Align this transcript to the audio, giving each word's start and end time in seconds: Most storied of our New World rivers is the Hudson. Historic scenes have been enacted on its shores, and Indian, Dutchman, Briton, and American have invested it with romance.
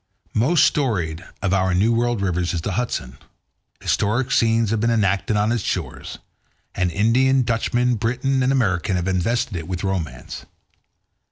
Most 0.33 0.63
storied 0.65 1.23
of 1.43 1.53
our 1.53 1.75
New 1.75 1.93
World 1.93 2.23
rivers 2.23 2.55
is 2.55 2.61
the 2.61 2.71
Hudson. 2.71 3.19
Historic 3.81 4.31
scenes 4.31 4.71
have 4.71 4.79
been 4.79 4.89
enacted 4.89 5.37
on 5.37 5.51
its 5.51 5.61
shores, 5.61 6.17
and 6.73 6.89
Indian, 6.91 7.43
Dutchman, 7.43 7.97
Briton, 7.97 8.41
and 8.41 8.51
American 8.51 8.95
have 8.95 9.07
invested 9.07 9.55
it 9.55 9.67
with 9.67 9.83
romance. 9.83 10.47